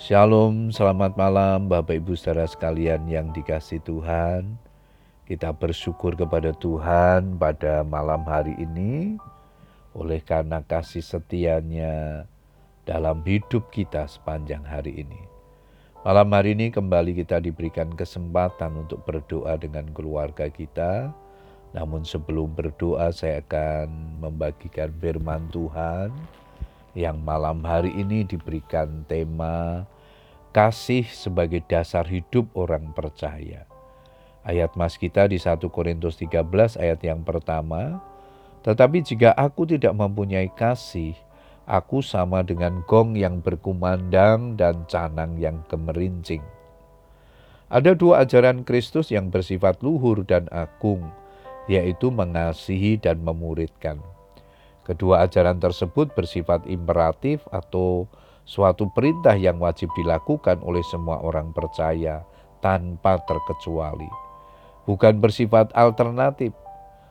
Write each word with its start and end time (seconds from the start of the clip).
Shalom, 0.00 0.72
selamat 0.72 1.12
malam 1.12 1.68
Bapak 1.68 2.00
Ibu 2.00 2.16
saudara 2.16 2.48
sekalian 2.48 3.04
yang 3.04 3.36
dikasih 3.36 3.84
Tuhan. 3.84 4.56
Kita 5.28 5.52
bersyukur 5.52 6.16
kepada 6.16 6.56
Tuhan 6.56 7.36
pada 7.36 7.84
malam 7.84 8.24
hari 8.24 8.56
ini 8.56 9.20
oleh 9.92 10.24
karena 10.24 10.64
kasih 10.64 11.04
setianya 11.04 12.24
dalam 12.88 13.20
hidup 13.28 13.68
kita 13.68 14.08
sepanjang 14.08 14.64
hari 14.64 15.04
ini. 15.04 15.20
Malam 16.00 16.32
hari 16.32 16.56
ini 16.56 16.72
kembali 16.72 17.20
kita 17.20 17.36
diberikan 17.44 17.92
kesempatan 17.92 18.80
untuk 18.80 19.04
berdoa 19.04 19.60
dengan 19.60 19.84
keluarga 19.92 20.48
kita. 20.48 21.12
Namun 21.76 22.08
sebelum 22.08 22.56
berdoa 22.56 23.12
saya 23.12 23.44
akan 23.44 24.16
membagikan 24.16 24.88
firman 24.96 25.44
Tuhan 25.52 26.39
yang 26.94 27.22
malam 27.22 27.62
hari 27.62 27.94
ini 27.94 28.26
diberikan 28.26 29.06
tema 29.06 29.86
kasih 30.50 31.06
sebagai 31.06 31.62
dasar 31.70 32.02
hidup 32.10 32.50
orang 32.58 32.90
percaya. 32.90 33.66
Ayat 34.42 34.74
mas 34.74 34.98
kita 34.98 35.30
di 35.30 35.38
1 35.38 35.62
Korintus 35.70 36.18
13 36.18 36.80
ayat 36.80 37.00
yang 37.06 37.22
pertama, 37.22 38.02
tetapi 38.66 39.04
jika 39.04 39.30
aku 39.36 39.68
tidak 39.68 39.94
mempunyai 39.94 40.50
kasih, 40.50 41.14
aku 41.70 42.02
sama 42.02 42.42
dengan 42.42 42.82
gong 42.88 43.14
yang 43.14 43.38
berkumandang 43.38 44.58
dan 44.58 44.82
canang 44.90 45.38
yang 45.38 45.62
gemerincing. 45.70 46.42
Ada 47.70 47.94
dua 47.94 48.26
ajaran 48.26 48.66
Kristus 48.66 49.14
yang 49.14 49.30
bersifat 49.30 49.78
luhur 49.78 50.26
dan 50.26 50.50
agung, 50.50 51.06
yaitu 51.70 52.10
mengasihi 52.10 52.98
dan 52.98 53.22
memuridkan. 53.22 54.02
Kedua 54.84 55.28
ajaran 55.28 55.60
tersebut 55.60 56.12
bersifat 56.16 56.64
imperatif 56.64 57.44
atau 57.52 58.08
suatu 58.48 58.88
perintah 58.90 59.36
yang 59.36 59.60
wajib 59.60 59.92
dilakukan 59.94 60.58
oleh 60.64 60.82
semua 60.88 61.20
orang 61.20 61.52
percaya 61.52 62.24
tanpa 62.64 63.20
terkecuali. 63.28 64.08
Bukan 64.88 65.20
bersifat 65.20 65.70
alternatif, 65.76 66.56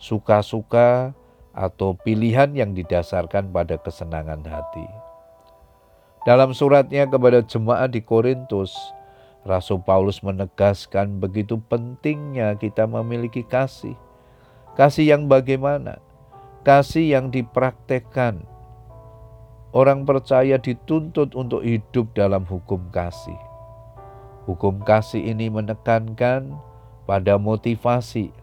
suka-suka 0.00 1.12
atau 1.52 1.94
pilihan 1.94 2.50
yang 2.56 2.72
didasarkan 2.72 3.52
pada 3.52 3.76
kesenangan 3.76 4.40
hati. 4.48 4.88
Dalam 6.24 6.52
suratnya 6.52 7.08
kepada 7.08 7.40
jemaat 7.44 7.92
di 7.92 8.04
Korintus, 8.04 8.76
Rasul 9.44 9.80
Paulus 9.80 10.20
menegaskan 10.20 11.16
begitu 11.16 11.56
pentingnya 11.68 12.56
kita 12.60 12.84
memiliki 12.84 13.40
kasih. 13.40 13.96
Kasih 14.76 15.16
yang 15.16 15.32
bagaimana? 15.32 15.96
Kasih 16.60 17.16
yang 17.16 17.32
dipraktekkan. 17.32 18.44
Orang 19.70 20.02
percaya 20.02 20.58
dituntut 20.58 21.32
untuk 21.38 21.62
hidup 21.62 22.10
dalam 22.12 22.42
hukum 22.42 22.90
kasih. 22.90 23.38
Hukum 24.44 24.82
kasih 24.82 25.22
ini 25.30 25.46
menekankan 25.46 26.58
pada 27.06 27.38
motivasi. 27.38 28.34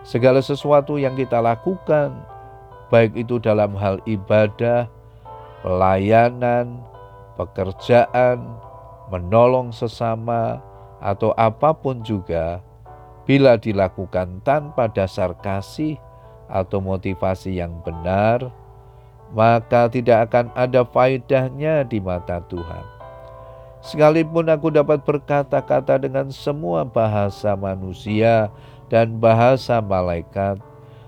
Segala 0.00 0.40
sesuatu 0.40 0.96
yang 0.96 1.12
kita 1.12 1.44
lakukan, 1.44 2.16
baik 2.88 3.12
itu 3.12 3.36
dalam 3.36 3.76
hal 3.76 4.00
ibadah, 4.08 4.88
pelayanan, 5.60 6.80
pekerjaan, 7.36 8.40
menolong 9.12 9.68
sesama, 9.68 10.64
atau 11.04 11.36
apa 11.36 11.76
pun 11.76 12.00
juga, 12.00 12.64
bila 13.28 13.60
dilakukan 13.60 14.40
tanpa 14.40 14.88
dasar 14.88 15.36
kasih, 15.44 16.00
atau 16.50 16.82
motivasi 16.82 17.62
yang 17.62 17.70
benar, 17.86 18.50
maka 19.30 19.86
tidak 19.86 20.30
akan 20.30 20.50
ada 20.58 20.82
faedahnya 20.82 21.86
di 21.86 22.02
mata 22.02 22.42
Tuhan. 22.50 22.84
Sekalipun 23.80 24.50
aku 24.52 24.68
dapat 24.68 25.00
berkata-kata 25.06 25.96
dengan 25.96 26.28
semua 26.28 26.84
bahasa 26.84 27.56
manusia 27.56 28.52
dan 28.92 29.16
bahasa 29.16 29.80
malaikat, 29.80 30.60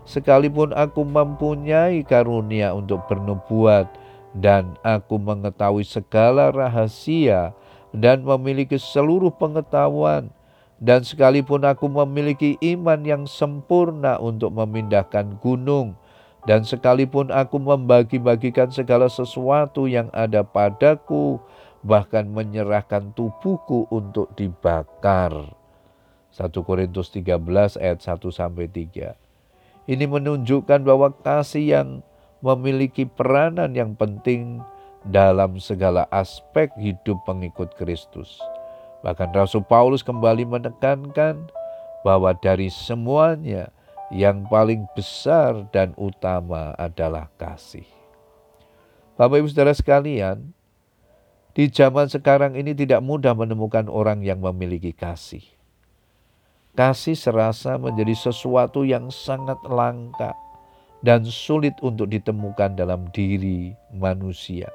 sekalipun 0.09 0.73
aku 0.73 1.05
mempunyai 1.05 2.01
karunia 2.01 2.73
untuk 2.73 3.05
bernubuat 3.11 3.91
dan 4.33 4.81
aku 4.81 5.21
mengetahui 5.21 5.85
segala 5.85 6.49
rahasia 6.49 7.53
dan 7.93 8.25
memiliki 8.25 8.81
seluruh 8.81 9.29
pengetahuan, 9.29 10.33
dan 10.83 11.07
sekalipun 11.07 11.63
aku 11.63 11.87
memiliki 11.87 12.59
iman 12.75 12.99
yang 13.07 13.23
sempurna 13.31 14.19
untuk 14.19 14.51
memindahkan 14.51 15.39
gunung, 15.39 15.95
dan 16.43 16.67
sekalipun 16.67 17.31
aku 17.31 17.63
membagi-bagikan 17.63 18.75
segala 18.75 19.07
sesuatu 19.07 19.87
yang 19.87 20.11
ada 20.11 20.43
padaku, 20.43 21.39
bahkan 21.87 22.27
menyerahkan 22.27 23.15
tubuhku 23.15 23.87
untuk 23.95 24.35
dibakar. 24.35 25.55
1 26.35 26.51
Korintus 26.67 27.15
13 27.15 27.79
ayat 27.79 28.03
1 28.03 28.19
sampai 28.35 28.67
3. 28.67 29.15
Ini 29.87 30.05
menunjukkan 30.11 30.83
bahwa 30.83 31.15
kasih 31.15 31.79
yang 31.79 31.89
memiliki 32.43 33.07
peranan 33.07 33.71
yang 33.79 33.95
penting 33.95 34.59
dalam 35.07 35.63
segala 35.63 36.11
aspek 36.11 36.75
hidup 36.75 37.23
pengikut 37.23 37.71
Kristus. 37.79 38.43
Bahkan 39.03 39.35
Rasul 39.35 39.67
Paulus 39.67 40.07
kembali 40.07 40.47
menekankan 40.47 41.51
bahwa 42.07 42.31
dari 42.39 42.71
semuanya 42.71 43.71
yang 44.15 44.47
paling 44.47 44.87
besar 44.95 45.67
dan 45.75 45.95
utama 45.99 46.75
adalah 46.79 47.27
kasih. 47.39 47.87
Bapak 49.19 49.43
Ibu 49.43 49.49
Saudara 49.51 49.75
sekalian, 49.75 50.55
di 51.53 51.69
zaman 51.69 52.09
sekarang 52.09 52.57
ini 52.57 52.73
tidak 52.73 53.05
mudah 53.05 53.37
menemukan 53.37 53.91
orang 53.91 54.25
yang 54.25 54.41
memiliki 54.41 54.95
kasih. 54.95 55.45
Kasih 56.73 57.13
serasa 57.13 57.77
menjadi 57.77 58.17
sesuatu 58.17 58.89
yang 58.89 59.13
sangat 59.13 59.61
langka 59.69 60.33
dan 61.05 61.27
sulit 61.29 61.77
untuk 61.85 62.09
ditemukan 62.09 62.73
dalam 62.79 63.05
diri 63.13 63.77
manusia. 63.93 64.73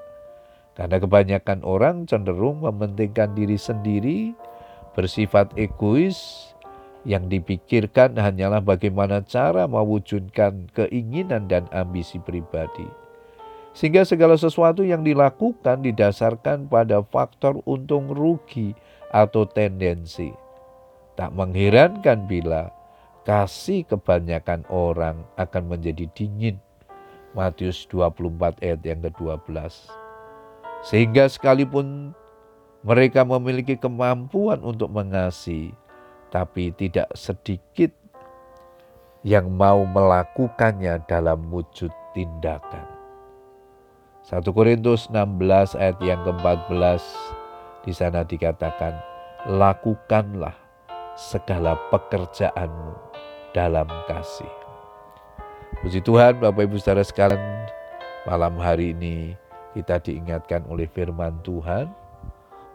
Karena 0.77 1.01
kebanyakan 1.01 1.65
orang 1.65 2.05
cenderung 2.05 2.61
mementingkan 2.61 3.33
diri 3.33 3.57
sendiri, 3.57 4.37
bersifat 4.93 5.49
egois, 5.57 6.53
yang 7.07 7.25
dipikirkan 7.31 8.19
hanyalah 8.19 8.61
bagaimana 8.61 9.25
cara 9.25 9.65
mewujudkan 9.65 10.69
keinginan 10.75 11.49
dan 11.49 11.65
ambisi 11.73 12.21
pribadi. 12.21 12.85
Sehingga 13.73 14.05
segala 14.05 14.37
sesuatu 14.37 14.85
yang 14.85 15.01
dilakukan 15.01 15.81
didasarkan 15.81 16.69
pada 16.69 17.01
faktor 17.01 17.63
untung 17.65 18.13
rugi 18.13 18.77
atau 19.09 19.49
tendensi. 19.49 20.29
Tak 21.17 21.33
mengherankan 21.33 22.29
bila 22.29 22.69
kasih 23.25 23.87
kebanyakan 23.89 24.67
orang 24.69 25.25
akan 25.41 25.63
menjadi 25.73 26.05
dingin. 26.13 26.61
Matius 27.33 27.85
24 27.89 28.61
ayat 28.65 28.81
yang 28.81 29.01
ke-12. 29.05 30.06
Sehingga 30.85 31.29
sekalipun 31.29 32.13
mereka 32.85 33.25
memiliki 33.25 33.75
kemampuan 33.75 34.61
untuk 34.61 34.93
mengasihi, 34.93 35.73
tapi 36.29 36.71
tidak 36.75 37.09
sedikit 37.17 37.91
yang 39.25 39.51
mau 39.51 39.83
melakukannya 39.83 41.03
dalam 41.09 41.51
wujud 41.51 41.91
tindakan. 42.15 42.85
1 44.27 44.43
Korintus 44.51 45.07
16 45.07 45.79
ayat 45.79 45.97
yang 46.03 46.19
ke-14 46.27 47.03
di 47.87 47.95
sana 47.95 48.27
dikatakan, 48.27 48.95
lakukanlah 49.47 50.55
segala 51.15 51.79
pekerjaanmu 51.91 52.95
dalam 53.55 53.87
kasih. 54.11 54.51
Puji 55.79 56.03
Tuhan 56.03 56.43
Bapak 56.43 56.67
Ibu 56.67 56.75
Saudara 56.79 57.07
sekalian, 57.07 57.71
malam 58.27 58.59
hari 58.59 58.91
ini 58.91 59.39
kita 59.77 60.01
diingatkan 60.01 60.65
oleh 60.65 60.89
firman 60.89 61.37
Tuhan 61.45 61.85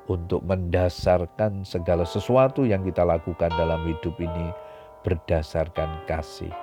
untuk 0.06 0.46
mendasarkan 0.46 1.66
segala 1.66 2.06
sesuatu 2.06 2.62
yang 2.62 2.86
kita 2.86 3.02
lakukan 3.02 3.50
dalam 3.58 3.82
hidup 3.90 4.14
ini 4.22 4.54
berdasarkan 5.02 6.06
kasih. 6.06 6.54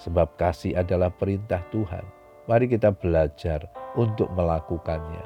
Sebab 0.00 0.40
kasih 0.40 0.80
adalah 0.80 1.12
perintah 1.12 1.60
Tuhan. 1.68 2.04
Mari 2.48 2.72
kita 2.72 2.92
belajar 2.96 3.68
untuk 4.00 4.32
melakukannya. 4.32 5.24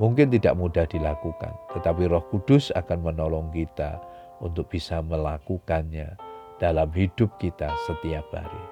Mungkin 0.00 0.32
tidak 0.32 0.56
mudah 0.56 0.88
dilakukan, 0.88 1.52
tetapi 1.76 2.08
Roh 2.08 2.24
Kudus 2.32 2.72
akan 2.72 3.04
menolong 3.04 3.52
kita 3.52 4.00
untuk 4.40 4.72
bisa 4.72 5.04
melakukannya 5.04 6.16
dalam 6.56 6.88
hidup 6.96 7.36
kita 7.36 7.68
setiap 7.84 8.24
hari. 8.32 8.64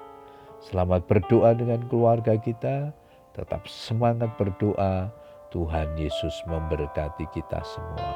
Selamat 0.57 1.05
berdoa 1.05 1.53
dengan 1.53 1.85
keluarga 1.85 2.33
kita 2.33 2.89
tetap 3.33 3.65
semangat 3.69 4.33
berdoa. 4.37 5.11
Tuhan 5.49 5.97
Yesus 5.97 6.45
memberkati 6.45 7.25
kita 7.33 7.65
semua. 7.65 8.13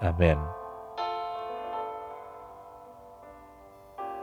Amin. 0.00 0.63